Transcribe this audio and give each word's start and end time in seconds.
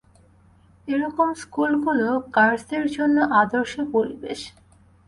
এরকম 0.87 1.27
স্কুলগুলো 1.41 2.07
কার্সদের 2.33 2.85
জন্য 2.95 3.17
আদর্শ 3.41 3.73
পরিবেশ। 3.93 4.39